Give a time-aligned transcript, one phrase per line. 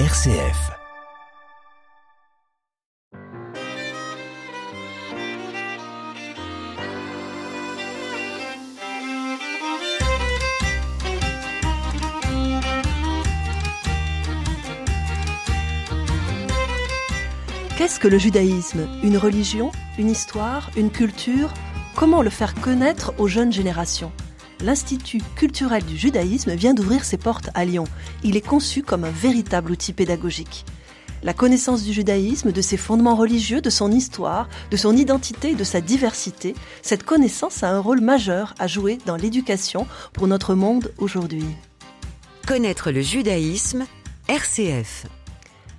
[0.00, 0.72] RCF.
[17.76, 18.88] Qu'est-ce que le judaïsme?
[19.04, 19.70] Une religion?
[19.96, 20.72] Une histoire?
[20.76, 21.54] Une culture?
[21.94, 24.10] Comment le faire connaître aux jeunes générations?
[24.60, 27.84] L'Institut culturel du judaïsme vient d'ouvrir ses portes à Lyon.
[28.22, 30.64] Il est conçu comme un véritable outil pédagogique.
[31.22, 35.54] La connaissance du judaïsme, de ses fondements religieux, de son histoire, de son identité et
[35.54, 40.54] de sa diversité, cette connaissance a un rôle majeur à jouer dans l'éducation pour notre
[40.54, 41.46] monde aujourd'hui.
[42.46, 43.86] Connaître le judaïsme,
[44.28, 45.06] RCF.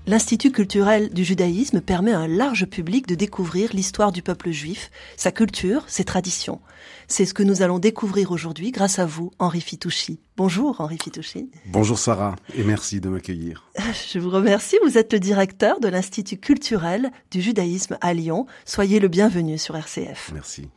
[0.07, 4.91] L'Institut culturel du judaïsme permet à un large public de découvrir l'histoire du peuple juif,
[5.17, 6.61] sa culture, ses traditions.
[7.07, 10.19] C'est ce que nous allons découvrir aujourd'hui grâce à vous, Henri Fitouchi.
[10.37, 11.49] Bonjour Henri Fitouchi.
[11.65, 13.67] Bonjour Sarah et merci de m'accueillir.
[14.13, 18.45] Je vous remercie, vous êtes le directeur de l'Institut culturel du judaïsme à Lyon.
[18.63, 20.29] Soyez le bienvenu sur RCF.
[20.35, 20.69] Merci.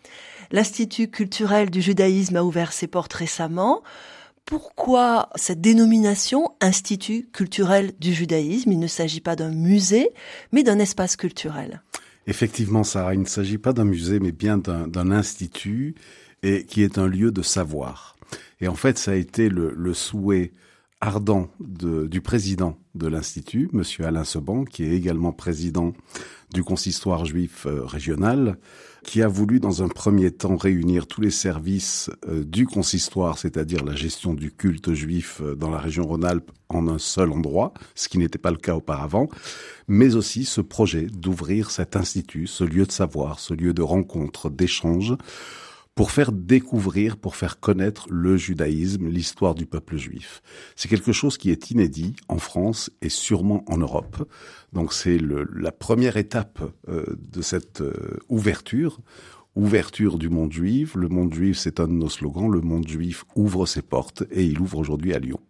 [0.52, 3.82] L'Institut culturel du judaïsme a ouvert ses portes récemment
[4.48, 8.72] pourquoi cette dénomination Institut culturel du judaïsme?
[8.72, 10.08] Il ne s'agit pas d'un musée,
[10.52, 11.82] mais d'un espace culturel.
[12.26, 15.96] Effectivement, Sarah, il ne s'agit pas d'un musée, mais bien d'un institut,
[16.42, 18.16] et qui est un lieu de savoir.
[18.62, 20.52] Et en fait, ça a été le, souhait
[21.02, 25.92] ardent de, du président de l'Institut, Monsieur Alain Seban, qui est également président
[26.54, 28.56] du consistoire juif euh, régional,
[29.04, 33.84] qui a voulu dans un premier temps réunir tous les services euh, du consistoire, c'est-à-dire
[33.84, 38.08] la gestion du culte juif euh, dans la région Rhône-Alpes en un seul endroit, ce
[38.08, 39.28] qui n'était pas le cas auparavant,
[39.86, 44.50] mais aussi ce projet d'ouvrir cet institut, ce lieu de savoir, ce lieu de rencontre,
[44.50, 45.14] d'échange,
[45.98, 50.42] pour faire découvrir, pour faire connaître le judaïsme, l'histoire du peuple juif.
[50.76, 54.30] C'est quelque chose qui est inédit en France et sûrement en Europe.
[54.72, 59.00] Donc c'est la première étape euh, de cette euh, ouverture
[59.56, 60.94] ouverture du monde juif.
[60.94, 62.48] Le monde juif, c'est un de nos slogans.
[62.48, 65.40] Le monde juif ouvre ses portes et il ouvre aujourd'hui à Lyon.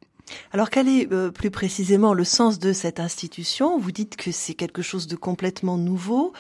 [0.53, 3.79] Alors quel est euh, plus précisément le sens de cette institution?
[3.79, 6.33] Vous dites que c'est quelque chose de complètement nouveau.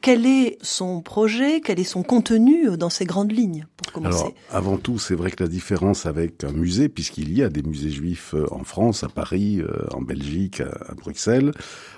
[0.00, 1.60] Quel est son projet?
[1.60, 4.20] Quel est son contenu euh, dans ces grandes lignes pour commencer?
[4.20, 7.62] Alors, avant tout, c'est vrai que la différence avec un musée, puisqu'il y a des
[7.62, 11.52] musées juifs euh, en France, à Paris, en Belgique, à Bruxelles,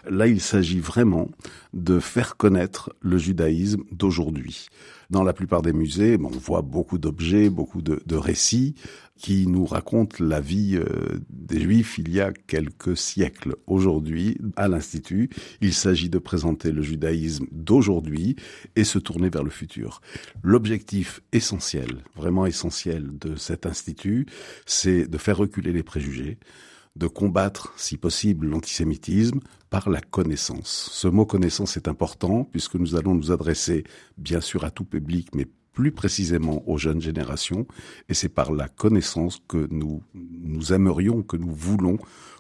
[0.08, 1.28] là il s'agit vraiment
[1.74, 4.68] de faire connaître le judaïsme d'aujourd'hui.
[5.10, 8.74] Dans la plupart des musées, on voit beaucoup d'objets, beaucoup de, de, récits
[9.18, 13.56] qui nous racontent la vie euh, des Juifs il y a quelques siècles.
[13.66, 15.28] Aujourd'hui, à l'Institut,
[15.60, 18.36] il s'agit de présenter le judaïsme d'aujourd'hui
[18.76, 20.00] et se tourner vers le futur.
[20.42, 24.26] L'objectif essentiel, vraiment essentiel de cet Institut,
[24.64, 26.38] c'est de faire reculer les préjugés,
[26.94, 29.40] de combattre, si possible, l'antisémitisme
[29.70, 30.90] par la connaissance.
[30.92, 33.84] Ce mot connaissance est important puisque nous allons nous adresser,
[34.16, 35.46] bien sûr, à tout public, mais
[35.78, 37.64] plus précisément aux jeunes générations,
[38.08, 41.98] et c'est par la connaissance que nous, nous aimerions, que nous voulons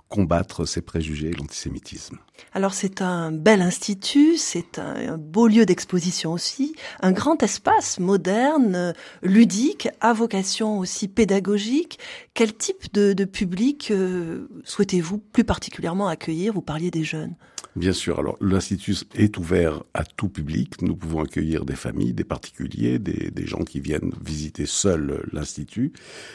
[0.08, 2.18] combattre ces préjugés et l'antisémitisme.
[2.52, 8.92] Alors c'est un bel institut, c'est un, beau lieu d'exposition aussi, un grand espace moderne,
[9.22, 12.00] ludique, à vocation aussi pédagogique.
[12.34, 16.54] Quel type de, de public euh, souhaitez-vous plus particulièrement accueillir?
[16.54, 17.36] Vous parliez des jeunes.
[17.78, 18.18] Bien sûr.
[18.18, 20.82] Alors, l'Institut est ouvert à tout public.
[20.82, 25.92] Nous pouvons accueillir des familles, des particuliers, des, gens qui viennent visiter seuls l'Institut.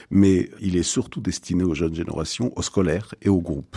[0.09, 3.76] Mais il est surtout destiné aux jeunes générations, aux scolaires et aux groupes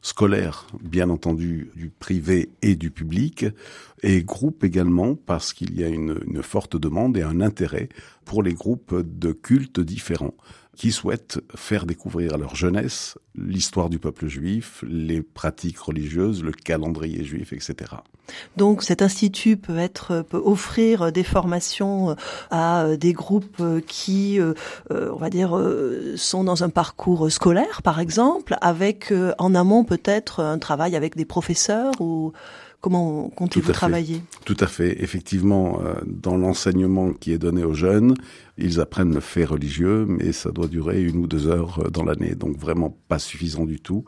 [0.00, 3.46] scolaires, bien entendu, du privé et du public,
[4.04, 7.88] et groupes également parce qu'il y a une, une, forte demande et un intérêt
[8.24, 10.34] pour les groupes de cultes différents
[10.76, 16.52] qui souhaitent faire découvrir à leur jeunesse l'histoire du peuple juif, les pratiques religieuses, le
[16.52, 17.92] calendrier juif, etc.
[18.56, 22.16] Donc cet institut peut être peut offrir des formations
[22.50, 24.54] à des groupes qui, euh,
[24.90, 25.58] on va dire,
[26.16, 31.24] sont dans un parcours scolaire, par exemple, avec en amont peut-être un travail avec des
[31.24, 32.32] professeurs ou
[32.82, 34.22] Comment comptez-vous travailler?
[34.44, 35.00] Tout à fait.
[35.04, 38.16] Effectivement, euh, dans l'enseignement qui est donné aux jeunes,
[38.58, 42.02] ils apprennent le fait religieux, mais ça doit durer une ou deux heures euh, dans
[42.02, 44.04] l'année, donc vraiment pas suffisant du tout.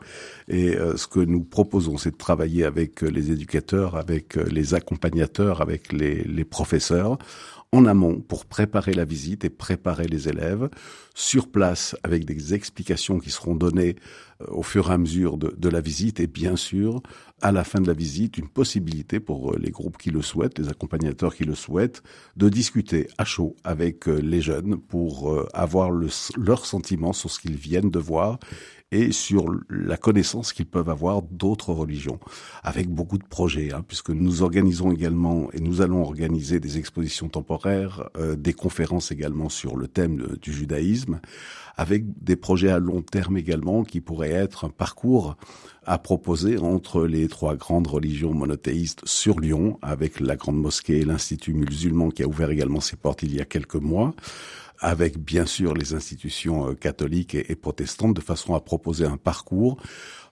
[0.49, 5.61] Et euh, ce que nous proposons, c'est de travailler avec les éducateurs, avec les accompagnateurs,
[5.61, 7.17] avec les, les professeurs,
[7.75, 10.69] en amont pour préparer la visite et préparer les élèves.
[11.13, 13.95] Sur place avec des explications qui seront données
[14.41, 17.01] euh, au fur et à mesure de, la visite et bien sûr
[17.41, 20.59] à la fin de la visite une possibilité pour euh, les groupes qui le souhaitent,
[20.59, 22.01] les accompagnateurs qui le souhaitent,
[22.35, 26.07] de discuter à chaud avec euh, les jeunes pour avoir le,
[26.37, 28.39] leur sentiment sur ce qu'ils viennent de voir
[28.95, 32.19] et sur la connaissance qu'ils peuvent avoir d'autres religions,
[32.63, 37.27] avec beaucoup de projets, hein, puisque nous organisons également et nous allons organiser des expositions
[37.27, 41.19] temporaires, euh, des conférences également sur le thème du judaïsme,
[41.75, 45.35] avec des projets à long terme également qui pourraient être un parcours
[45.85, 51.05] à proposer entre les trois grandes religions monothéistes sur Lyon, avec la grande mosquée et
[51.05, 54.15] l'Institut musulman qui a ouvert également ses portes il y a quelques mois
[54.79, 59.77] avec bien sûr les institutions euh, catholiques et, protestantes, de façon à proposer un parcours.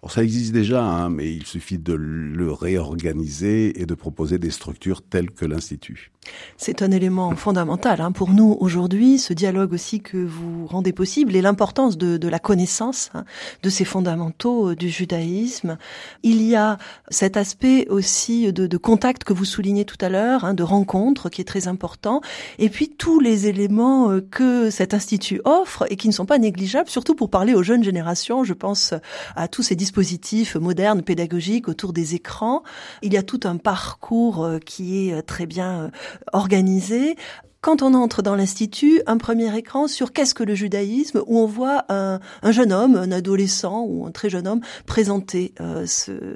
[0.09, 5.01] ça existe déjà, hein, mais il suffit de le réorganiser et de proposer des structures
[5.01, 6.13] telles que l'Institut.
[6.57, 11.35] C'est un élément fondamental hein, pour nous aujourd'hui, ce dialogue aussi que vous rendez possible
[11.35, 13.25] et l'importance de, de, la connaissance hein,
[13.61, 15.77] de ces fondamentaux euh, du judaïsme.
[16.23, 16.77] Il y a
[17.09, 21.29] cet aspect aussi de, de contact que vous soulignez tout à l'heure, hein, de rencontre
[21.29, 22.21] qui est très important,
[22.59, 26.39] et puis tous les éléments euh, que cet institut offre et qui ne sont pas
[26.39, 28.43] négligeables, surtout pour parler aux jeunes générations.
[28.43, 28.93] Je pense
[29.35, 32.63] à tous ces dispositifs modernes, pédagogiques autour des écrans.
[33.01, 35.91] Il y a tout un parcours euh, qui est très bien
[36.33, 37.15] organisé.
[37.61, 41.45] Quand on entre dans l'institut, un premier écran sur qu'est-ce que le judaïsme, où on
[41.45, 42.19] voit un,
[42.49, 46.35] jeune homme, un adolescent ou un très jeune homme présenter euh, euh,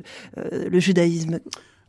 [0.70, 1.40] le judaïsme.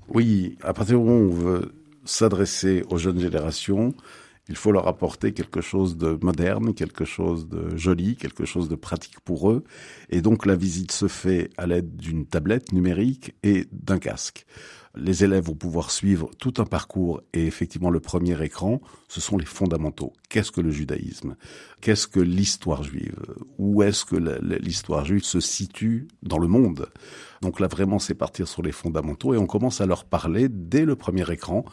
[0.08, 1.72] Oui, à partir du moment où on veut
[2.04, 3.94] s'adresser aux jeunes générations,
[4.48, 8.76] il faut leur apporter quelque chose de moderne, quelque chose de joli, quelque chose de
[8.76, 9.64] pratique pour eux.
[10.10, 14.46] Et donc la visite se fait à l'aide d'une tablette numérique et d'un casque
[14.94, 19.36] les élèves vont pouvoir suivre tout un parcours et effectivement le premier écran, ce sont
[19.36, 20.12] les fondamentaux.
[20.28, 21.36] Qu'est-ce que le judaïsme?
[21.80, 23.16] Qu'est-ce que l'histoire juive?
[23.58, 24.16] Où est-ce que
[24.60, 26.88] l'histoire juive se situe dans le monde?
[27.42, 30.84] Donc là vraiment c'est partir sur les fondamentaux et on commence à leur parler dès
[30.84, 31.64] le premier écran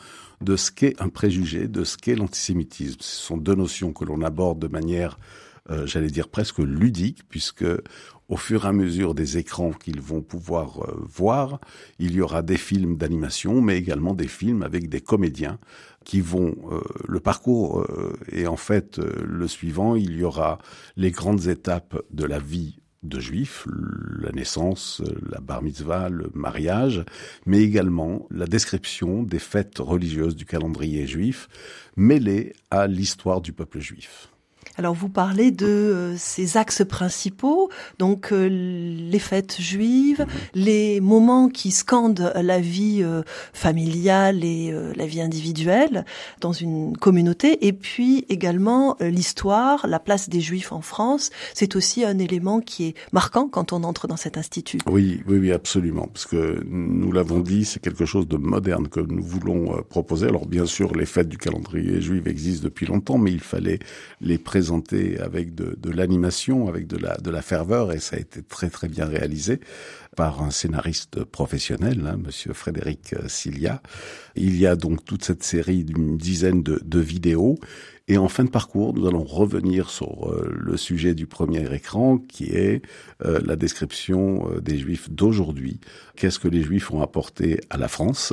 [0.42, 2.98] de ce qu'est un préjugé, de ce qu'est l'antisémitisme.
[3.00, 5.18] Ce sont deux notions que l'on aborde de manière
[5.72, 7.66] euh, j'allais dire presque ludique, puisque
[8.28, 11.60] au fur et à mesure des écrans qu'ils vont pouvoir euh, voir,
[12.00, 15.60] il y aura des films d'animation, mais également des films avec des comédiens
[16.04, 17.86] qui vont euh, le parcours
[18.32, 20.60] et en fait le suivant, il y aura
[20.96, 23.68] les grandes étapes de la vie de juifs,
[24.20, 27.04] la naissance, la bar mitzvah, le mariage,
[27.46, 31.48] mais également la description des fêtes religieuses du calendrier juif
[31.96, 34.30] mêlées à l'histoire du peuple juif.
[34.78, 41.48] Alors vous parlez de euh, ces axes principaux, donc euh, les fêtes juives, les moments
[41.48, 43.22] qui scandent la vie euh,
[43.54, 46.06] familiale et la vie individuelle
[46.42, 51.30] dans une communauté, et puis également l'histoire, la place des juifs en France.
[51.54, 54.80] C'est aussi un élément qui est marquant quand on entre dans cet institut.
[54.88, 59.00] Oui, oui, oui, absolument, parce que nous l'avons dit, c'est quelque chose de moderne que
[59.00, 60.28] nous voulons proposer.
[60.28, 63.80] Alors bien sûr, les fêtes du calendrier juif existent depuis longtemps, mais il fallait
[64.22, 68.72] les présenter présenté avec de, l'animation, avec de la, ferveur, et ça a été très
[68.72, 69.60] très bien réalisé
[70.16, 73.84] par un scénariste professionnel, hein, Monsieur Frédéric Cilia.
[74.36, 77.60] Il y a donc toute cette série d'une dizaine de vidéos
[78.08, 82.20] et en fin de parcours, nous allons revenir sur euh, le sujet du premier écran,
[82.20, 82.84] qui est
[83.26, 85.80] euh, la description euh, des Juifs d'aujourd'hui.
[86.16, 88.32] Qu'est-ce que les Juifs ont apporté à la France?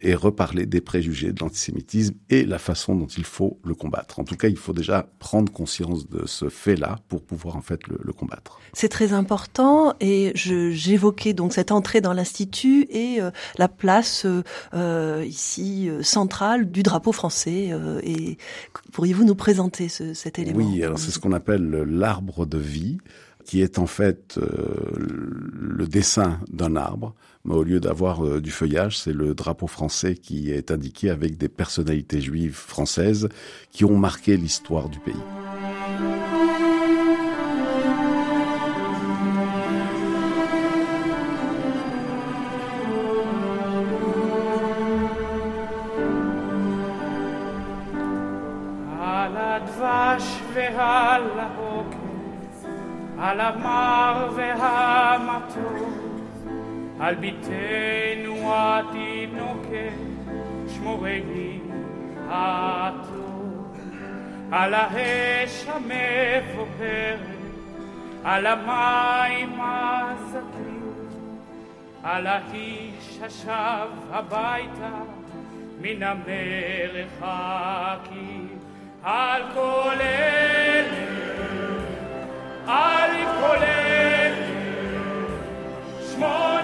[0.00, 4.20] Et reparler des préjugés de l'antisémitisme et la façon dont il faut le combattre.
[4.20, 7.86] En tout cas, il faut déjà prendre conscience de ce fait-là pour pouvoir en fait
[7.88, 8.58] le, combattre.
[8.72, 13.18] C'est très important et j'évoquais donc cette entrée dans l'institut et
[13.58, 14.26] la place
[14.72, 18.38] ici centrale du drapeau français et
[19.10, 22.98] Pourriez-vous nous présenter ce, cet élément Oui, alors c'est ce qu'on appelle l'arbre de vie,
[23.44, 24.46] qui est en fait euh,
[24.96, 30.14] le dessin d'un arbre, mais au lieu d'avoir euh, du feuillage, c'est le drapeau français
[30.14, 33.28] qui est indiqué avec des personnalités juives françaises
[33.72, 36.19] qui ont marqué l'histoire du pays.
[50.52, 52.66] ועל העוקץ,
[53.18, 56.10] על המר והמטוס,
[57.00, 59.92] על ביתנו התינוקת,
[60.68, 61.60] שמורני
[62.28, 63.76] הטוב,
[64.52, 67.20] על האש המבוהרת,
[68.24, 70.92] על המים הזכים,
[72.02, 74.90] על האיש השב הביתה
[75.80, 76.02] מן
[77.22, 78.39] המרחקים.
[79.02, 80.84] Alkolele,
[82.66, 84.34] Alkolele,
[86.12, 86.59] Schmoll.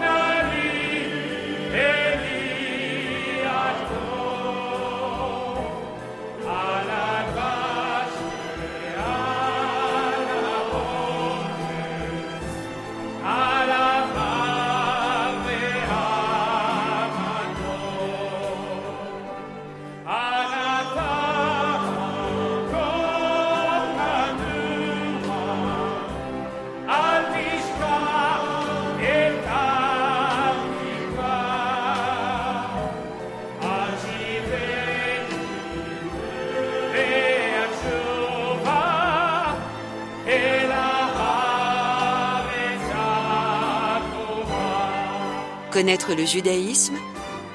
[45.76, 46.94] Connaître le judaïsme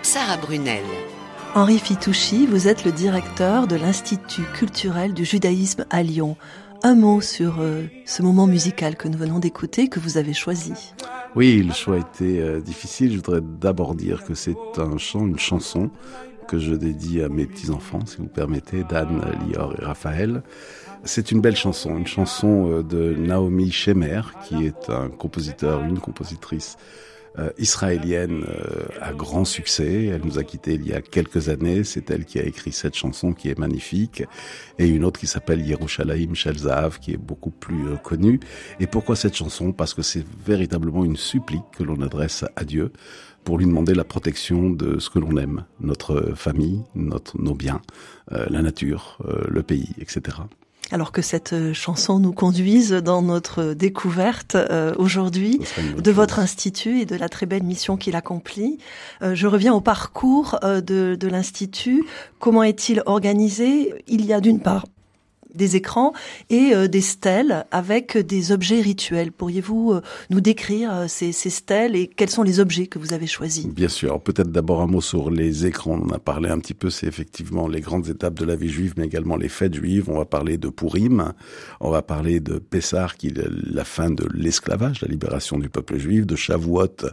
[0.04, 0.84] Sarah Brunel.
[1.56, 6.38] Henri Fitouchi, vous êtes le directeur de l'Institut culturel du judaïsme à Lyon.
[6.84, 10.94] Un mot sur euh, ce moment musical que nous venons d'écouter, que vous avez choisi.
[11.36, 13.10] Oui, le choix a été euh, difficile.
[13.10, 15.90] Je voudrais d'abord dire que c'est un chant, une chanson
[16.48, 20.44] que je dédie à mes petits-enfants, si vous permettez, Dan, Lior et Raphaël.
[21.06, 25.98] C'est une belle chanson, une chanson euh, de Naomi Shemer, qui est un compositeur, une
[25.98, 26.78] compositrice
[27.40, 30.08] euh, israélienne euh, à grand succès.
[30.08, 31.86] Elle nous a quittés il y a quelques années.
[31.86, 34.24] C'est elle qui a écrit cette chanson qui est magnifique
[34.80, 36.58] et une autre qui s'appelle Yerushalayim Shel
[37.00, 38.42] qui est beaucoup plus euh, connue.
[38.82, 39.72] Et pourquoi cette chanson?
[39.72, 42.92] Parce que c'est véritablement une supplique que l'on adresse à Dieu
[43.46, 47.82] pour lui demander la protection de ce que l'on aime, notre famille, notre, nos biens,
[48.30, 50.38] la nature, le pays, etc
[50.92, 55.60] alors que cette euh, chanson nous conduise dans notre découverte euh, aujourd'hui
[55.98, 58.78] de votre institut et de la très belle mission qu'il accomplit.
[59.22, 62.04] Euh, je reviens au parcours de, de l'institut.
[62.40, 63.94] Comment est-il organisé?
[64.08, 64.86] Il y a d'une part
[65.56, 66.14] des écrans
[66.50, 69.32] et euh, des stèles avec des objets rituels.
[69.32, 73.14] Pourriez-vous euh, nous décrire euh, ces, ces, stèles et quels sont les objets que vous
[73.14, 73.68] avez choisis?
[73.68, 74.22] Bien sûr.
[74.22, 76.00] Peut-être d'abord un mot sur les écrans.
[76.02, 76.90] On en a parlé un petit peu.
[76.90, 80.10] C'est effectivement les grandes étapes de la vie juive, mais également les fêtes juives.
[80.10, 81.34] On va parler de Purim.
[81.80, 85.98] On va parler de Pessah, qui est la fin de l'esclavage, la libération du peuple
[85.98, 87.06] juif, de Shavuot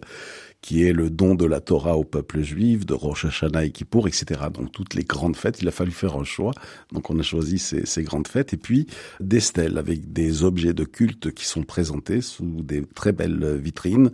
[0.61, 4.09] qui est le don de la Torah au peuple juif, de Rosh Hashanah et Kippour,
[4.09, 4.41] etc.
[4.53, 6.53] Donc toutes les grandes fêtes, il a fallu faire un choix.
[6.93, 8.53] Donc on a choisi ces, ces grandes fêtes.
[8.53, 8.87] Et puis
[9.21, 14.11] des stèles avec des objets de culte qui sont présentés sous des très belles vitrines.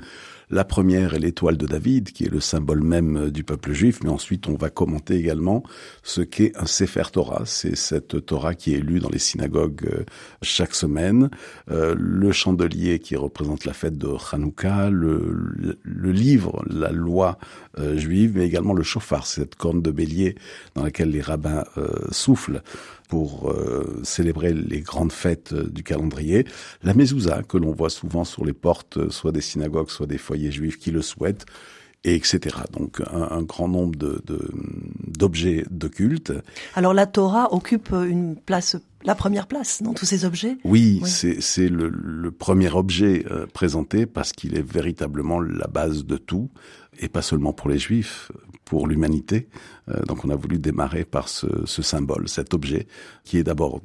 [0.51, 4.11] La première est l'étoile de David, qui est le symbole même du peuple juif, mais
[4.11, 5.63] ensuite on va commenter également
[6.03, 7.43] ce qu'est un Sefer Torah.
[7.47, 10.05] C'est cette Torah qui est lue dans les synagogues euh,
[10.43, 11.31] chaque semaine.
[11.71, 17.39] Euh, le chandelier qui représente la fête de Hanouka, le, livre, la loi
[17.79, 20.37] euh, juive, mais également le chauffard, cette corne de bélier
[20.75, 22.63] dans laquelle les rabbins euh, soufflent
[23.09, 26.47] pour euh, célébrer les grandes fêtes euh, du calendrier.
[26.83, 30.19] La mezouza, que l'on voit souvent sur les portes, euh, soit des synagogues, soit des
[30.19, 31.47] foyers juifs qui le souhaitent,
[32.05, 32.57] et etc.
[32.73, 34.23] Donc un, un grand nombre de,
[35.07, 36.33] d'objets de, culte.
[36.75, 40.57] Alors la Torah occupe une place la première place dans tous ces objets?
[40.65, 46.17] Oui, c'est le, le, premier objet euh, présenté parce qu'il est véritablement la base de
[46.17, 46.49] tout,
[46.99, 48.33] et pas seulement pour les juifs,
[48.65, 49.49] pour l'humanité.
[49.91, 52.87] Euh, donc on a voulu démarrer par ce, ce symbole, cet objet,
[53.25, 53.83] qui est d'abord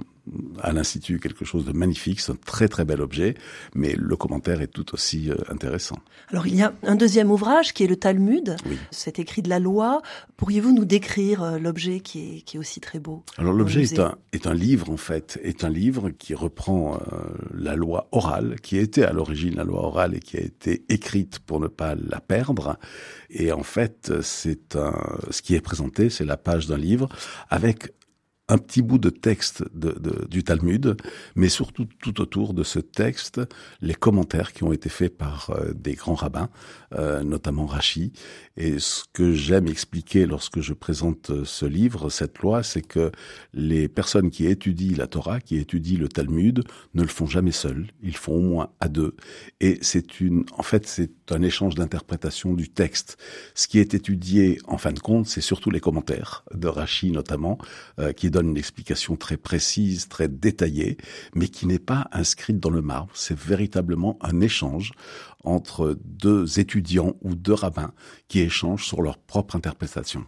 [0.62, 3.36] à l'Institut quelque chose de magnifique, c'est un très très bel objet,
[3.76, 5.98] mais le commentaire est tout aussi euh, intéressant.
[6.30, 8.78] Alors il y a un deuxième ouvrage qui est le Talmud, oui.
[8.92, 10.02] c'est écrit de la loi.
[10.38, 14.00] Pourriez-vous nous décrire euh, l'objet qui est, qui est aussi très beau Alors l'objet est
[14.00, 17.18] un, est un livre en fait, est un livre qui reprend euh,
[17.54, 21.40] la loi orale, qui était à l'origine la loi orale et qui a été écrite
[21.40, 22.78] pour ne pas la perdre.
[23.30, 24.94] Et en fait, c'est un,
[25.30, 27.10] ce qui est présenté, c'est la page d'un livre
[27.50, 27.94] avec
[28.50, 29.63] un petit bout de texte
[30.29, 30.98] du Talmud,
[31.36, 33.39] mais surtout tout autour de ce texte,
[33.79, 36.50] les commentaires qui ont été faits par euh, des grands rabbins,
[36.94, 38.12] euh, notamment Rachi.
[38.58, 43.12] Et ce que j'aime expliquer lorsque je présente euh, ce livre, cette loi, c'est que
[43.53, 46.63] les personnes qui étudient la Torah, qui étudient le Talmud,
[46.96, 47.88] ne le font jamais seuls.
[48.01, 49.15] Ils font au moins à deux.
[49.62, 53.18] Et c'est une, en fait, c'est un échange d'interprétation du texte.
[53.53, 57.60] Ce qui est étudié, en fin de compte, c'est surtout les commentaires de Rachi notamment,
[58.15, 60.98] qui une explication très précise, très détaillée,
[61.36, 63.12] mais qui n'est pas inscrite dans le marbre.
[63.15, 64.91] C'est véritablement un échange
[65.43, 67.93] entre deux étudiants ou deux rabbins
[68.27, 70.25] qui échangent sur leur propre interprétation.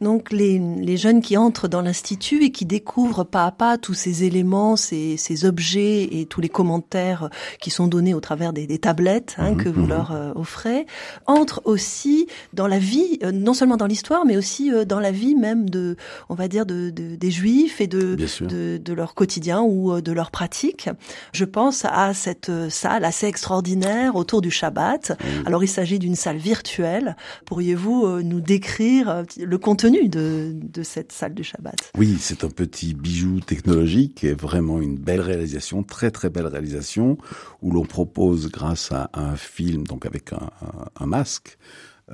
[0.00, 3.94] Donc les, les, jeunes qui entrent dans l'institut et qui découvrent pas à pas tous
[3.94, 8.68] ces éléments, ces, ces objets et tous les commentaires qui sont donnés au travers des,
[8.68, 9.88] des tablettes hein, mmh, que vous mmh.
[9.88, 10.86] leur euh, offrez,
[11.26, 15.10] entrent aussi dans la vie, euh, non seulement dans l'histoire, mais aussi euh, dans la
[15.10, 15.96] vie même de,
[16.28, 20.12] on va dire, de, de des juifs et de, de, de, leur quotidien ou de
[20.12, 20.88] leur pratique.
[21.32, 25.18] Je pense à cette salle assez extraordinaire autour du Shabbat.
[25.46, 27.16] Alors il s'agit d'une salle virtuelle.
[27.46, 31.92] Pourriez-vous nous décrire le contenu de, cette salle du Shabbat.
[31.96, 37.18] Oui, c'est un petit bijou technologique et vraiment une belle réalisation, très très belle réalisation,
[37.62, 41.58] où l'on propose grâce à un film, donc avec un masque,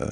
[0.01, 0.09] euh,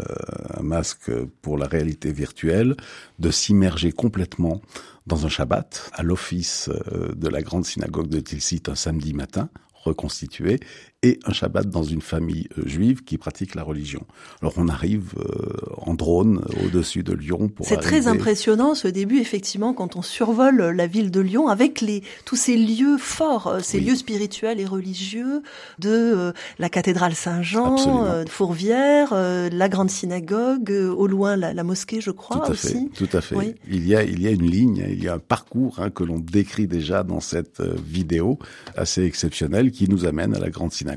[0.54, 2.76] un masque pour la réalité virtuelle,
[3.18, 4.60] de s'immerger complètement
[5.06, 9.48] dans un Shabbat à l'office euh, de la grande synagogue de Tilsit un samedi matin
[9.74, 10.60] reconstitué
[11.02, 14.02] et un Shabbat dans une famille euh, juive qui pratique la religion.
[14.40, 19.18] Alors on arrive euh, en drone au-dessus de Lyon pour C'est très impressionnant ce début,
[19.18, 23.58] effectivement, quand on survole la ville de Lyon avec les, tous ces lieux forts, euh,
[23.60, 23.86] ces Oui.
[23.86, 25.42] lieux spirituels et religieux
[25.80, 31.52] de euh, la cathédrale Saint-Jean, euh, Fourvière, euh, la grande synagogue, euh, au loin la,
[31.52, 32.68] la mosquée, je crois Tout à aussi.
[32.94, 33.34] fait, tout à fait.
[33.36, 33.54] Oui.
[33.68, 36.04] Il y a, il y a une ligne, il y a un parcours hein, que
[36.04, 38.38] l'on décrit déjà dans cette euh, vidéo
[38.76, 40.91] assez exceptionnelle qui nous amène à la grande synagogue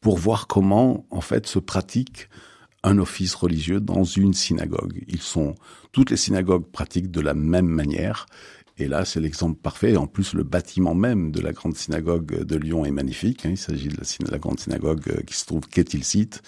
[0.00, 2.28] pour voir comment, en fait, se pratique
[2.82, 5.04] un office religieux dans une synagogue.
[5.08, 5.54] Ils sont,
[5.92, 8.26] toutes les synagogues pratiquent de la même manière.
[8.78, 9.96] Et là, c'est l'exemple parfait.
[9.96, 13.46] En plus, le bâtiment même de la grande synagogue de Lyon est magnifique.
[13.46, 13.50] hein.
[13.50, 13.96] Il s'agit de
[14.30, 16.42] la, grande synagogue euh, qui se trouve qu'est-il site,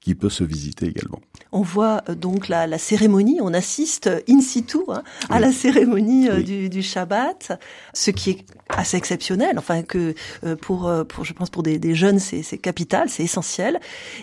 [0.00, 1.20] qui peut se visiter également.
[1.52, 5.40] On voit euh, donc la, la cérémonie, on assiste euh, in situ hein, à Oui.
[5.42, 6.44] la cérémonie euh, Oui.
[6.44, 7.52] du, du Shabbat,
[7.92, 9.58] ce qui est assez exceptionnel.
[9.58, 10.14] Enfin que
[10.62, 13.78] pour, pour je pense pour des, des jeunes c'est c'est capital, c'est essentiel.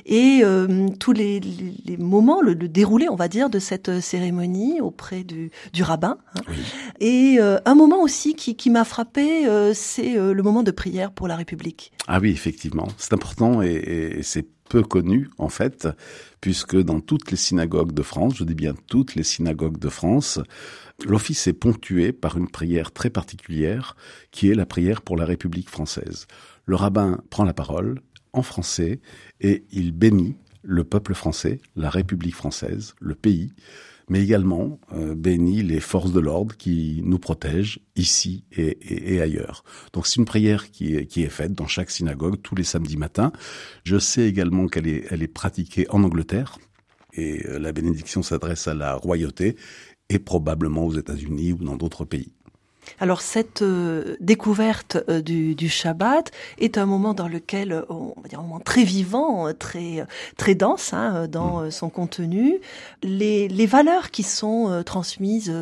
[0.06, 4.00] Et euh, tous les, les, les moments, le, le déroulé, on va dire, de cette
[4.00, 6.18] cérémonie auprès du, du rabbin.
[6.36, 6.42] hein.
[6.50, 6.56] Oui.
[7.00, 11.12] Et euh, un moment aussi qui, qui m'a frappé, euh, c'est le moment de prière
[11.12, 11.92] pour la République.
[12.08, 13.74] Ah oui, effectivement, c'est important et,
[14.20, 15.88] et c'est peu connu en fait,
[16.42, 20.40] puisque dans toutes les synagogues de France, je dis bien toutes les synagogues de France,
[21.06, 23.96] l'office est ponctué par une prière très particulière,
[24.32, 26.28] qui est la prière pour la République française.
[26.66, 28.02] Le rabbin prend la parole
[28.34, 29.00] en français
[29.42, 33.54] et il bénit le peuple français, la République française, le pays,
[34.10, 39.64] mais également euh, bénit les forces de l'ordre qui nous protègent ici et, ailleurs.
[39.94, 43.32] Donc c'est une prière qui est, faite dans chaque synagogue tous les samedis matins.
[43.84, 46.58] Je sais également qu'elle est, elle est pratiquée en Angleterre
[47.14, 49.56] et euh, la bénédiction s'adresse à la royauté
[50.10, 52.32] et probablement aux États-Unis ou dans d'autres pays.
[53.00, 58.14] Alors cette euh, découverte euh, du, du Shabbat est un moment dans lequel euh, on
[58.22, 60.06] va dire un moment très vivant, euh, très
[60.38, 62.60] très dense hein, dans euh, son contenu.
[63.04, 65.54] Les, les valeurs qui sont transmises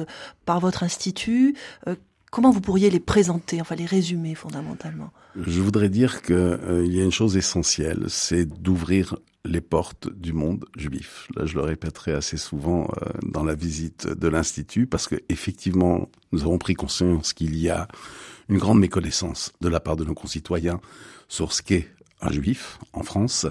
[0.46, 1.56] par votre institut,
[1.88, 1.96] euh,
[2.32, 5.12] comment vous pourriez les présenter, enfin les résumer fondamentalement?
[5.36, 10.12] Je voudrais dire que euh, il y a une chose essentielle, c'est d'ouvrir les portes
[10.12, 11.28] du monde juif.
[11.36, 16.10] Là, je le répéterai assez souvent euh, dans la visite de l'institut, parce que effectivement,
[16.32, 17.88] nous avons pris conscience qu'il y a
[18.50, 20.82] une grande méconnaissance de la part de nos concitoyens
[21.28, 21.88] sur ce qu'est
[22.22, 23.46] un juif en France.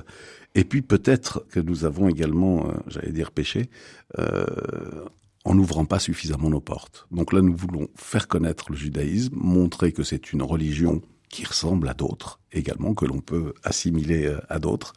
[0.54, 3.70] Et puis peut-être que nous avons également, euh, j'allais dire, péché,
[4.18, 4.44] euh,
[5.44, 7.06] en n'ouvrant pas suffisamment nos portes.
[7.10, 11.02] Donc là, nous voulons faire connaître le judaïsme, montrer que c'est une religion
[11.34, 14.92] qui ressemble à d'autres également, que l'on peut assimiler euh, à d'autres,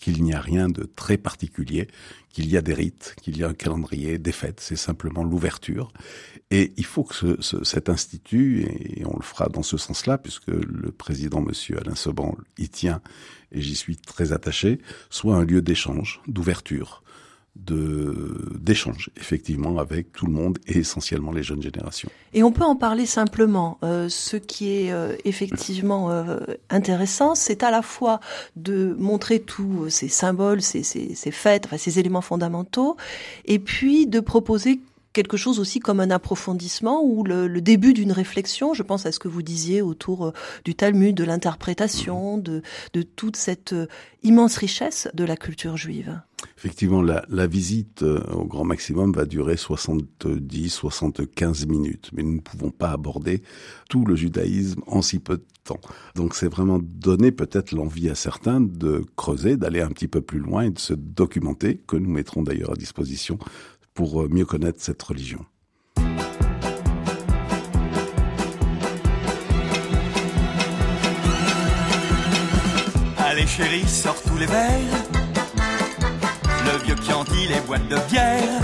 [0.00, 1.86] qu'il n'y a rien de très particulier,
[2.28, 5.92] qu'il y a des rites, qu'il y a un calendrier, des fêtes, c'est simplement l'ouverture.
[6.50, 10.18] Et il faut que ce, ce- cet institut, et on le fera dans ce sens-là,
[10.18, 13.00] puisque le président, monsieur Alain Seban, y tient,
[13.52, 17.04] et j'y suis très attaché, soit un lieu d'échange, d'ouverture,
[17.64, 22.08] de d'échange effectivement avec tout le monde et essentiellement les jeunes générations.
[22.34, 23.78] Et on peut en parler simplement.
[23.82, 26.38] Euh, ce qui est euh, effectivement euh,
[26.70, 28.20] intéressant, c'est à la fois
[28.56, 32.96] de montrer tous ces symboles, ces, ces, ces fêtes, enfin ces éléments fondamentaux,
[33.44, 34.80] et puis de proposer
[35.16, 38.74] quelque chose aussi comme un approfondissement ou le, début d'une réflexion.
[38.74, 40.32] Je pense à ce que vous disiez autour euh,
[40.66, 42.60] du Talmud, de l'interprétation, de,
[43.16, 43.86] toute cette euh,
[44.22, 46.20] immense richesse de la culture juive.
[46.58, 52.40] Effectivement, la, la visite euh, au grand maximum va durer 70-75 minutes, mais nous ne
[52.40, 53.42] pouvons pas aborder
[53.88, 55.80] tout le judaïsme en si peu de temps.
[56.14, 60.40] Donc c'est vraiment donner peut-être l'envie à certains de creuser, d'aller un petit peu plus
[60.40, 63.38] loin et de se documenter, que nous mettrons d'ailleurs à disposition
[63.96, 65.44] pour euh, mieux connaître cette religion.
[73.18, 75.02] Allez chérie, sors tous les verres.
[76.66, 78.60] Le vieux Chianti, les boîtes de bière.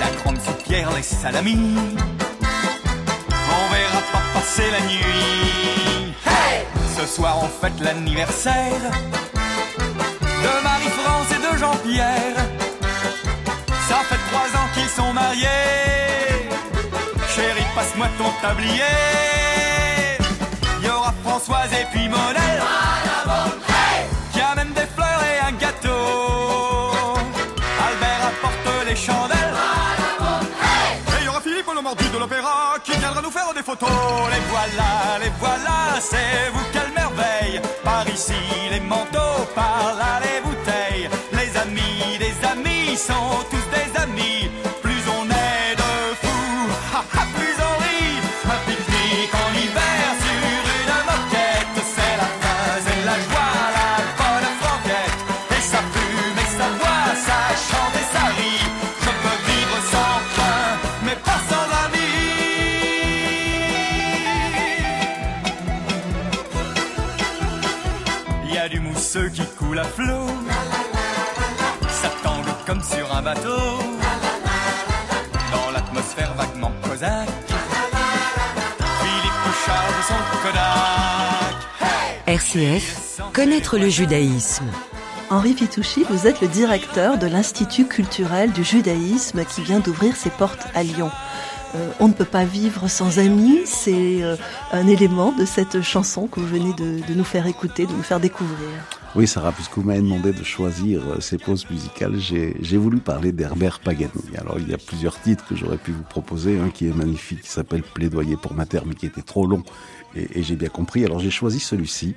[0.00, 1.74] La grande soupière, les salamis.
[3.56, 6.14] On verra pas passer la nuit.
[6.96, 8.90] Ce soir, on fête l'anniversaire
[10.22, 12.47] de Marie-France et de Jean-Pierre.
[14.78, 15.48] Qu'ils sont mariés.
[17.34, 18.96] Chérie, passe-moi ton tablier.
[20.78, 22.60] Il y aura Françoise et puis Monel.
[24.32, 26.02] Qui a même des fleurs et un gâteau.
[27.86, 29.56] Albert apporte les chandelles.
[31.08, 33.90] Et il y aura Philippe le mordu de l'opéra qui viendra nous faire des photos.
[34.32, 34.90] Les voilà,
[35.22, 37.60] les voilà, c'est vous quelle merveille.
[37.82, 41.08] Par ici, les manteaux, par là, les bouteilles.
[41.32, 43.57] Les amis, les amis sont tous
[83.32, 84.64] Connaître le judaïsme.
[85.30, 90.30] Henri Fitouchi, vous êtes le directeur de l'Institut culturel du judaïsme qui vient d'ouvrir ses
[90.30, 91.10] portes à Lyon.
[91.76, 94.34] Euh, on ne peut pas vivre sans amis, c'est euh,
[94.72, 98.18] un élément de cette chanson que vous venez de, nous faire écouter, de nous faire
[98.18, 98.68] découvrir.
[99.14, 103.32] Oui, Sarah, puisque vous m'avez demandé de choisir euh, ces pauses musicales, j'ai voulu parler
[103.32, 104.10] d'Herbert Pagani.
[104.36, 107.40] Alors, il y a plusieurs titres que j'aurais pu vous proposer, un qui est magnifique,
[107.42, 109.64] qui s'appelle Plaidoyer pour ma terre, mais qui était trop long,
[110.14, 111.04] et, et j'ai bien compris.
[111.04, 112.14] Alors, j'ai choisi celui-ci.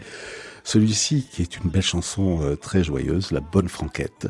[0.64, 4.28] Celui-ci, qui est une belle chanson euh, très joyeuse, La Bonne Franquette.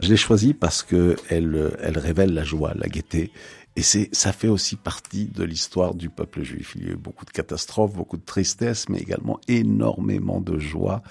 [0.00, 3.30] Je l'ai choisi parce que elle, elle révèle la joie, la gaieté,
[3.76, 6.72] et c'est, ça fait aussi partie de l'histoire du peuple juif.
[6.76, 11.02] Il y a eu beaucoup de catastrophes, beaucoup de tristesse, mais également énormément de joie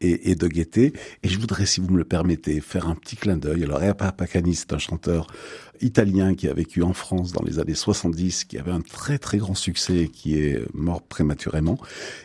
[0.00, 0.92] et, de gaieté.
[1.22, 3.64] Et je voudrais, si vous me le permettez, faire un petit clin d'œil.
[3.64, 5.26] Alors, Pacani, c'est un chanteur
[5.82, 9.38] italien qui a vécu en France dans les années 70, qui avait un très très
[9.38, 11.78] grand succès qui est mort prématurément.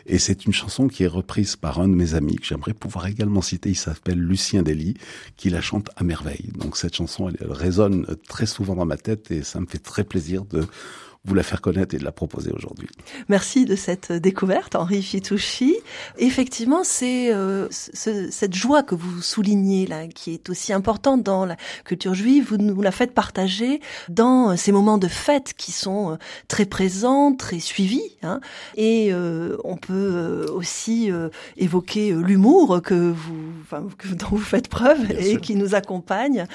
[0.06, 3.06] Et c'est une chanson qui est reprise par un de mes amis que j'aimerais pouvoir
[3.06, 3.70] également citer.
[3.70, 4.94] Il s'appelle Lucien Dely,
[5.36, 6.50] qui la chante à merveille.
[6.58, 9.78] Donc cette chanson, elle, elle résonne très souvent dans ma tête et ça me fait
[9.78, 10.64] très plaisir de
[11.28, 12.88] vous la faire connaître et de la proposer aujourd'hui.
[13.28, 15.76] Merci de cette découverte, Henri Fitouchi.
[16.18, 21.44] Effectivement, c'est euh, ce, cette joie que vous soulignez là, qui est aussi importante dans
[21.44, 22.46] la culture juive.
[22.48, 26.16] Vous nous la faites partager dans ces moments de fête qui sont euh,
[26.48, 28.16] très présents, très suivis.
[28.22, 28.40] Hein.
[28.76, 34.38] Et euh, on peut euh, aussi euh, évoquer l'humour que vous, enfin, que, dont vous
[34.38, 35.40] faites preuve Bien et sûr.
[35.40, 36.46] qui nous accompagne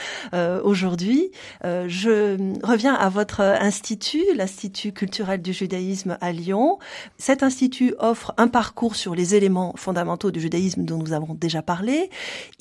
[0.64, 1.32] aujourd'hui.
[1.64, 6.80] je reviens à votre institut, l'Institut Institut culturel du judaïsme à Lyon.
[7.18, 11.62] Cet institut offre un parcours sur les éléments fondamentaux du judaïsme dont nous avons déjà
[11.62, 12.10] parlé.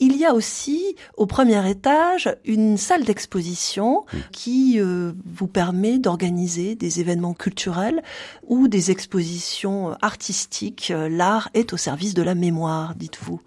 [0.01, 6.75] Il y a aussi au premier étage une salle d'exposition qui euh, vous permet d'organiser
[6.75, 8.03] des événements culturels
[8.49, 10.93] ou des expositions artistiques.
[10.93, 13.41] L'art est au service de la mémoire, dites-vous.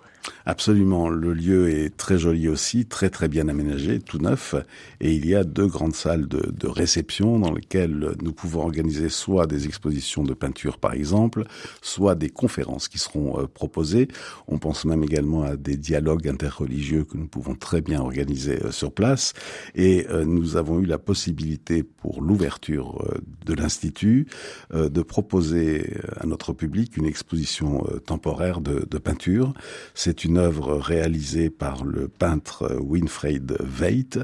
[0.47, 4.53] Absolument, le lieu est très joli aussi, très très bien aménagé, tout neuf,
[5.01, 9.47] et il y a deux grandes salles de, réception dans lesquelles nous pouvons organiser soit
[9.47, 11.45] des expositions de peinture par exemple,
[11.81, 14.07] soit des conférences qui seront euh, proposées.
[14.47, 18.71] On pense même également à des dialogues interreligieux que nous pouvons très bien organiser euh,
[18.71, 19.33] sur place,
[19.73, 23.03] et euh, nous avons eu la possibilité pour l'ouverture
[23.45, 24.27] de l'institut
[24.73, 29.53] de proposer à notre public une exposition temporaire de, de peinture.
[29.93, 34.19] C'est une œuvre réalisée par le peintre Winfried Veit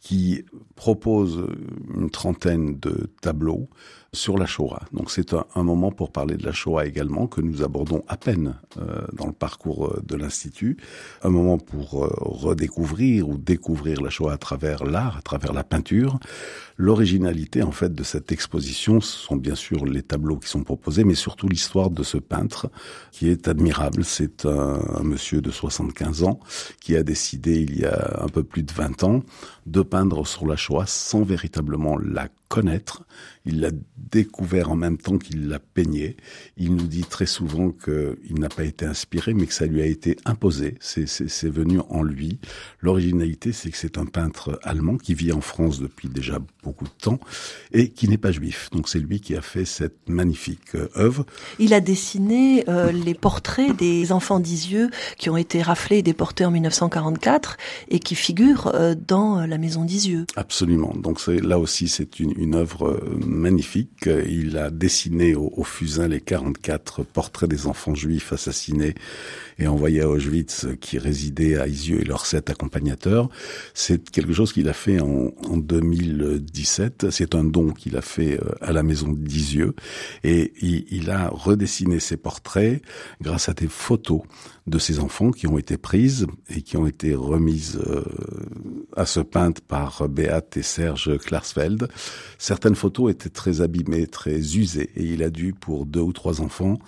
[0.00, 0.44] qui
[0.76, 1.44] propose
[1.96, 3.68] une trentaine de tableaux
[4.12, 4.82] sur la Shoah.
[4.92, 8.54] Donc c'est un, moment pour parler de la Shoah également que nous abordons à peine
[8.78, 10.76] euh, dans le parcours de l'Institut.
[11.22, 15.64] Un moment pour euh, redécouvrir ou découvrir la Shoah à travers l'art, à travers la
[15.64, 16.18] peinture.
[16.78, 21.04] L'originalité en fait de cette exposition, ce sont bien sûr les tableaux qui sont proposés,
[21.04, 22.70] mais surtout l'histoire de ce peintre
[23.12, 24.04] qui est admirable.
[24.04, 26.38] C'est un, monsieur de 75 ans
[26.80, 29.22] qui a décidé il y a un peu plus de 20 ans
[29.64, 33.04] de peindre sur la Shoah sans véritablement la connaître.
[33.44, 36.16] Il l'a découvert en même temps qu'il l'a peigné.
[36.56, 39.86] Il nous dit très souvent qu'il n'a pas été inspiré, mais que ça lui a
[39.86, 40.76] été imposé.
[40.80, 42.38] C'est venu en lui.
[42.80, 46.90] L'originalité, c'est que c'est un peintre allemand qui vit en France depuis déjà beaucoup de
[47.00, 47.20] temps
[47.72, 48.68] et qui n'est pas juif.
[48.72, 51.24] Donc c'est lui qui a fait cette magnifique euh, œuvre.
[51.60, 56.44] Il a dessiné euh, les portraits des enfants d'Isieux qui ont été raflés et déportés
[56.44, 57.56] en 1944
[57.88, 60.26] et qui figurent euh, dans la maison d'Isieux.
[60.34, 60.92] Absolument.
[60.96, 64.08] Donc là aussi, c'est une, une œuvre magnifique.
[64.28, 68.94] Il a dessiné au, au, fusain les 44 portraits des enfants juifs assassinés
[69.58, 73.28] et envoyés à Auschwitz qui résidaient à Isieux et leurs sept accompagnateurs.
[73.74, 77.10] C'est quelque chose qu'il a fait en, en 2017.
[77.10, 79.74] C'est un don qu'il a fait à la maison d'Isieux
[80.24, 82.82] et il, il a redessiné ses portraits
[83.20, 84.22] grâce à des photos
[84.66, 88.02] de ces enfants qui ont été prises et qui ont été remises euh,
[88.96, 91.88] à ce peintre par Beat et Serge Klarsfeld.
[92.38, 96.40] Certaines photos étaient très abîmées, très usées, et il a dû, pour deux ou trois
[96.40, 96.78] enfants,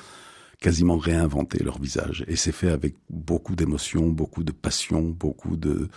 [0.61, 2.25] quasiment réinventer leur visage.
[2.29, 5.89] Et c'est fait avec beaucoup d'émotion, beaucoup de passion, beaucoup de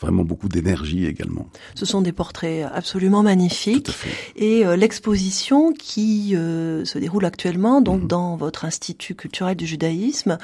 [0.00, 1.48] vraiment beaucoup d'énergie également.
[1.74, 3.90] Ce sont des portraits absolument magnifiques
[4.36, 8.08] et euh, l'exposition qui euh, se déroule actuellement donc mmh.
[8.08, 10.38] dans votre institut culturel du judaïsme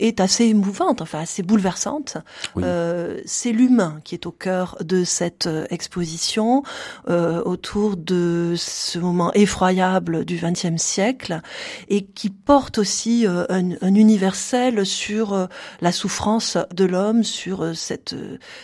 [0.00, 2.16] est assez émouvante, enfin assez bouleversante.
[2.56, 2.62] Oui.
[2.66, 6.62] Euh, c'est l'humain qui est au cœur de cette euh, exposition,
[7.08, 11.40] euh, autour de ce moment effroyable du XXe siècle,
[11.88, 15.46] et qui porte aussi euh, un, un universel sur euh,
[15.80, 18.14] la souffrance de l'homme, sur cette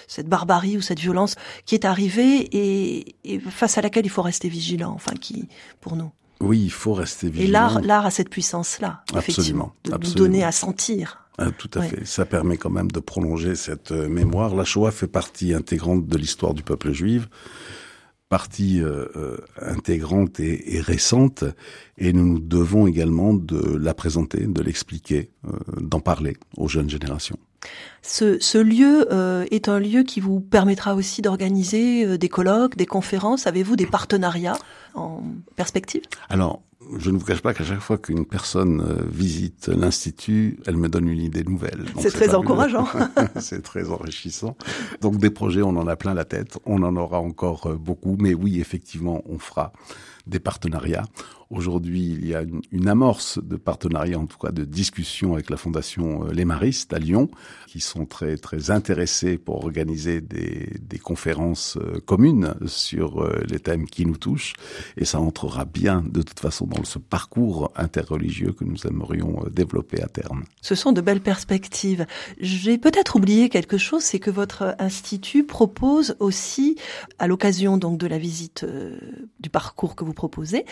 [0.09, 4.23] cette barbarie ou cette violence qui est arrivée et, et face à laquelle il faut
[4.23, 4.93] rester vigilant.
[4.95, 5.49] Enfin, qui
[5.81, 6.11] pour nous.
[6.41, 7.53] Oui, il faut rester Et vigilant.
[7.53, 11.20] l'art, l'art a cette puissance-là, effectivement, de nous donner à sentir.
[11.43, 11.89] Ah, tout à Ouais.
[11.89, 12.05] fait.
[12.07, 14.55] Ça permet quand même de prolonger cette euh, mémoire.
[14.55, 17.29] La Shoah fait partie intégrante de l'histoire du peuple juif,
[18.29, 21.45] partie euh, euh, intégrante et, et récente,
[21.99, 25.51] et nous nous devons également de la présenter, de l'expliquer, euh,
[25.81, 27.39] d'en parler aux jeunes générations.
[28.03, 32.87] Ce, ce lieu euh, est un lieu qui vous permettra aussi d'organiser des colloques, des
[32.87, 33.47] conférences.
[33.47, 34.57] Avez-vous des partenariats
[34.95, 35.23] en
[35.57, 36.03] perspective?
[36.31, 36.63] Alors,
[36.97, 40.89] je ne vous cache pas qu'à chaque fois qu'une personne euh, visite l'institut, elle me
[40.89, 41.85] donne une idée nouvelle.
[41.99, 42.89] C'est très encourageant.
[43.41, 44.57] c'est très enrichissant.
[45.01, 46.59] Donc des projets, on en a plein la tête.
[46.65, 48.17] On en aura encore euh, beaucoup.
[48.19, 49.73] Mais oui, effectivement, on fera
[50.27, 51.05] des partenariats.
[51.51, 55.57] Aujourd'hui, il y a une, amorce de partenariat, en tout cas de discussion avec la
[55.57, 57.29] fondation euh, Les Maristes à Lyon,
[57.67, 63.87] qui sont très très intéressés pour organiser des, conférences euh, communes sur euh, les thèmes
[63.87, 64.53] qui nous touchent.
[64.97, 70.01] Et ça entrera bien, de toute façon, dans ce parcours interreligieux que nous aimerions développer
[70.03, 70.45] à terme.
[70.63, 72.07] Ce sont de belles perspectives.
[72.39, 76.77] J'ai peut-être oublié quelque chose, c'est que votre institut propose aussi,
[77.19, 78.65] à l'occasion donc de la visite
[79.41, 80.65] du parcours que vous proposez,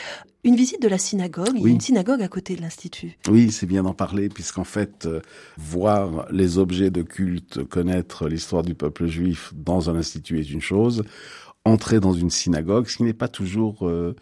[0.44, 1.48] une visite de la synagogue.
[1.54, 1.70] Il y a Oui.
[1.72, 3.16] une synagogue à côté de l'institut.
[3.28, 5.20] Oui, c'est bien d'en parler, puisqu'en fait, euh,
[5.56, 10.60] voir les objets de culte, connaître l'histoire du peuple juif dans un institut est une
[10.60, 11.04] chose.
[11.64, 14.14] Entrer dans une synagogue, ce qui n'est pas toujours euh,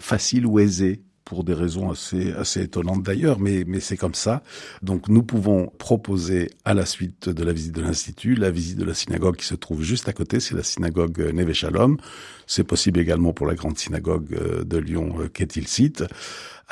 [0.00, 4.42] facile ou aisé pour des raisons assez assez étonnantes d'ailleurs, mais mais c'est comme ça.
[4.82, 8.84] Donc nous pouvons proposer à la suite de la visite de l'institut la visite de
[8.84, 11.96] la synagogue qui se trouve juste à côté, c'est la synagogue euh, Neve Shalom.
[12.46, 16.04] C'est possible également pour la grande synagogue euh, de Lyon euh, qu'est-il site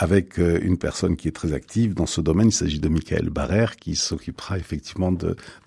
[0.01, 2.49] avec euh, une personne qui est très active dans ce domaine.
[2.49, 5.13] Il s'agit de Michael Barrère qui s'occupera effectivement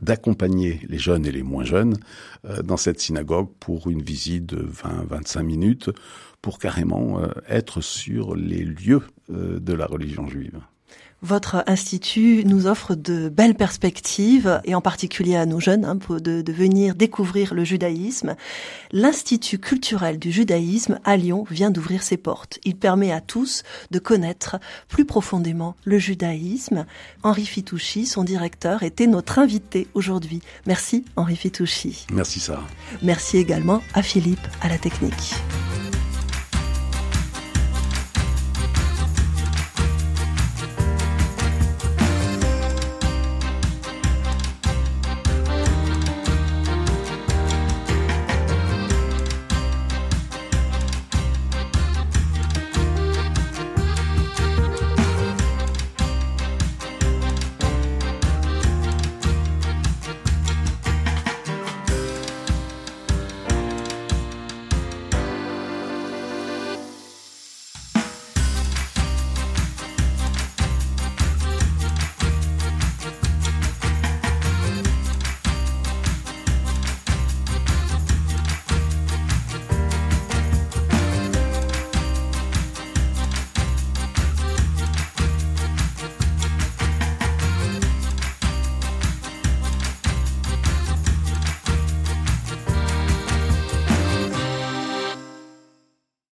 [0.02, 1.98] d'accompagner les jeunes et les moins jeunes
[2.46, 5.92] euh, dans cette synagogue pour une visite de 20-25 minutes
[6.42, 10.60] pour carrément euh, être sur les lieux de la religion juive.
[11.24, 16.20] Votre institut nous offre de belles perspectives, et en particulier à nos jeunes, hein, pour
[16.20, 18.36] de, de venir découvrir le judaïsme.
[18.92, 22.60] L'Institut culturel du judaïsme à Lyon vient d'ouvrir ses portes.
[22.66, 24.60] Il permet à tous de connaître
[24.90, 26.86] plus profondément le judaïsme.
[27.24, 30.42] Henri Fitouchi, son directeur, était notre invité aujourd'hui.
[30.68, 32.06] Merci Henri Fitouchi.
[32.12, 32.68] Merci Sarah.
[33.02, 35.36] Merci également à Philippe à la technique.